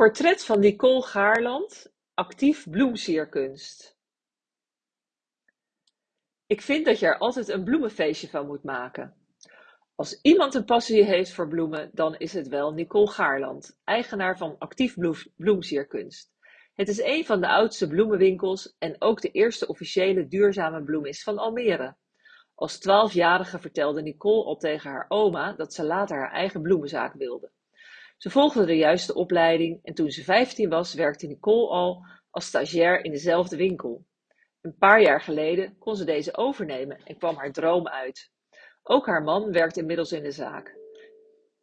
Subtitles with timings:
[0.00, 3.98] Portret van Nicole Gaarland, actief bloemsierkunst.
[6.46, 9.14] Ik vind dat je er altijd een bloemenfeestje van moet maken.
[9.94, 14.58] Als iemand een passie heeft voor bloemen, dan is het wel Nicole Gaarland, eigenaar van
[14.58, 14.96] Actief
[15.36, 16.32] Bloemsierkunst.
[16.74, 21.38] Het is een van de oudste bloemenwinkels en ook de eerste officiële duurzame bloemist van
[21.38, 21.96] Almere.
[22.54, 27.50] Als twaalfjarige vertelde Nicole al tegen haar oma dat ze later haar eigen bloemenzaak wilde.
[28.20, 33.04] Ze volgde de juiste opleiding en toen ze 15 was, werkte Nicole al als stagiair
[33.04, 34.06] in dezelfde winkel.
[34.60, 38.30] Een paar jaar geleden kon ze deze overnemen en kwam haar droom uit.
[38.82, 40.76] Ook haar man werkt inmiddels in de zaak.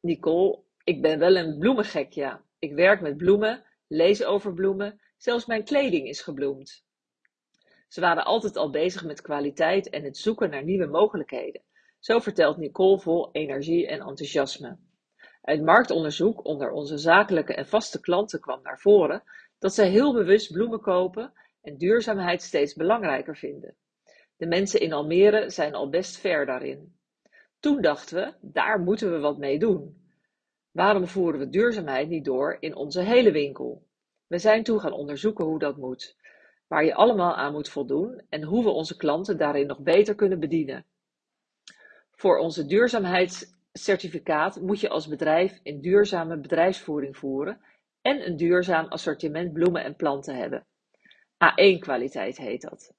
[0.00, 2.44] Nicole, ik ben wel een bloemengek, ja.
[2.58, 6.84] Ik werk met bloemen, lees over bloemen, zelfs mijn kleding is gebloemd.
[7.88, 11.62] Ze waren altijd al bezig met kwaliteit en het zoeken naar nieuwe mogelijkheden.
[11.98, 14.87] Zo vertelt Nicole vol energie en enthousiasme.
[15.48, 19.22] Uit marktonderzoek onder onze zakelijke en vaste klanten kwam naar voren
[19.58, 23.74] dat zij heel bewust bloemen kopen en duurzaamheid steeds belangrijker vinden.
[24.36, 26.98] De mensen in Almere zijn al best ver daarin.
[27.60, 30.10] Toen dachten we, daar moeten we wat mee doen.
[30.70, 33.86] Waarom voeren we duurzaamheid niet door in onze hele winkel?
[34.26, 36.16] We zijn toen gaan onderzoeken hoe dat moet,
[36.66, 40.40] waar je allemaal aan moet voldoen en hoe we onze klanten daarin nog beter kunnen
[40.40, 40.84] bedienen.
[42.10, 47.60] Voor onze duurzaamheids certificaat moet je als bedrijf een duurzame bedrijfsvoering voeren
[48.02, 50.66] en een duurzaam assortiment bloemen en planten hebben.
[51.44, 52.94] A1-kwaliteit heet dat.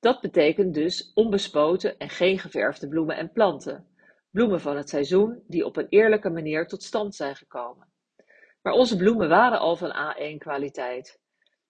[0.00, 3.86] Dat betekent dus onbespoten en geen geverfde bloemen en planten.
[4.30, 7.90] Bloemen van het seizoen die op een eerlijke manier tot stand zijn gekomen.
[8.62, 11.20] Maar onze bloemen waren al van A1-kwaliteit.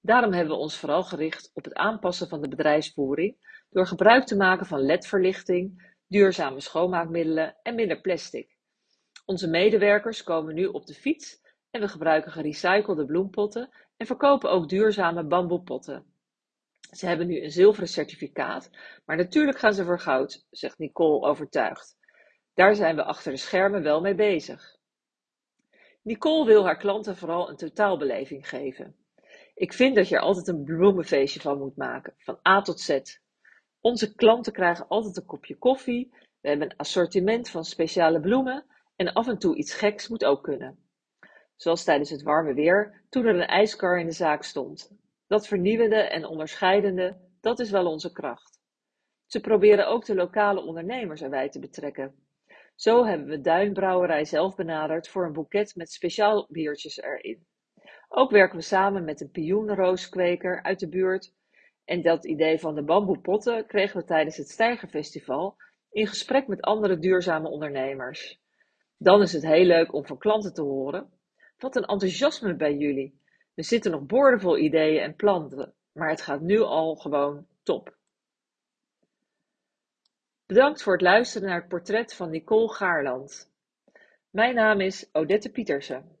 [0.00, 4.36] Daarom hebben we ons vooral gericht op het aanpassen van de bedrijfsvoering door gebruik te
[4.36, 8.56] maken van LED-verlichting, duurzame schoonmaakmiddelen en minder plastic.
[9.26, 14.68] Onze medewerkers komen nu op de fiets en we gebruiken gerecyclede bloempotten en verkopen ook
[14.68, 16.04] duurzame bamboepotten.
[16.90, 18.70] Ze hebben nu een zilveren certificaat,
[19.04, 21.96] maar natuurlijk gaan ze voor goud, zegt Nicole overtuigd.
[22.54, 24.76] Daar zijn we achter de schermen wel mee bezig.
[26.02, 28.96] Nicole wil haar klanten vooral een totaalbeleving geven.
[29.54, 33.00] Ik vind dat je er altijd een bloemenfeestje van moet maken, van A tot Z.
[33.80, 38.64] Onze klanten krijgen altijd een kopje koffie, we hebben een assortiment van speciale bloemen
[38.96, 40.78] en af en toe iets geks moet ook kunnen.
[41.56, 44.92] Zoals tijdens het warme weer, toen er een ijskar in de zaak stond.
[45.26, 48.60] Dat vernieuwende en onderscheidende, dat is wel onze kracht.
[49.26, 52.14] Ze proberen ook de lokale ondernemers erbij te betrekken.
[52.74, 57.46] Zo hebben we Duinbrouwerij zelf benaderd voor een boeket met speciaal biertjes erin.
[58.08, 61.32] Ook werken we samen met een pioenrooskweker uit de buurt
[61.88, 65.56] en dat idee van de bamboepotten kregen we tijdens het Stijgerfestival
[65.90, 68.40] in gesprek met andere duurzame ondernemers.
[68.96, 71.12] Dan is het heel leuk om van klanten te horen.
[71.58, 73.20] Wat een enthousiasme bij jullie.
[73.54, 77.96] We zitten nog boordevol ideeën en plannen, maar het gaat nu al gewoon top.
[80.46, 83.50] Bedankt voor het luisteren naar het portret van Nicole Gaarland.
[84.30, 86.17] Mijn naam is Odette Pietersen.